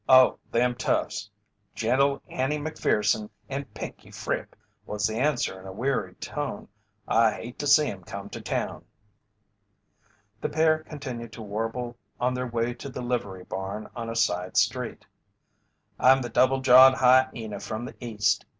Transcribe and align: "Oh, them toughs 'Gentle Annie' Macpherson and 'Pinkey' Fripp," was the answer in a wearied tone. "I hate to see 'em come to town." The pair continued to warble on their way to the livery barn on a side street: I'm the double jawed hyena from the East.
"Oh, 0.09 0.39
them 0.51 0.73
toughs 0.73 1.29
'Gentle 1.75 2.23
Annie' 2.27 2.57
Macpherson 2.57 3.29
and 3.47 3.71
'Pinkey' 3.75 4.09
Fripp," 4.09 4.55
was 4.87 5.05
the 5.05 5.17
answer 5.19 5.61
in 5.61 5.67
a 5.67 5.71
wearied 5.71 6.19
tone. 6.19 6.69
"I 7.07 7.33
hate 7.33 7.59
to 7.59 7.67
see 7.67 7.85
'em 7.87 8.03
come 8.03 8.27
to 8.31 8.41
town." 8.41 8.83
The 10.41 10.49
pair 10.49 10.79
continued 10.79 11.33
to 11.33 11.43
warble 11.43 11.97
on 12.19 12.33
their 12.33 12.47
way 12.47 12.73
to 12.73 12.89
the 12.89 13.01
livery 13.03 13.43
barn 13.43 13.89
on 13.95 14.09
a 14.09 14.15
side 14.15 14.57
street: 14.57 15.05
I'm 15.99 16.23
the 16.23 16.29
double 16.29 16.61
jawed 16.61 16.95
hyena 16.95 17.59
from 17.59 17.85
the 17.85 17.93
East. 18.03 18.43